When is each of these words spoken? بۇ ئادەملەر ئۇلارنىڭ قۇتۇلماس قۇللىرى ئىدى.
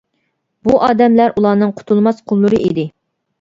بۇ 0.67 0.77
ئادەملەر 0.87 1.35
ئۇلارنىڭ 1.41 1.75
قۇتۇلماس 1.81 2.25
قۇللىرى 2.33 2.61
ئىدى. 2.71 2.89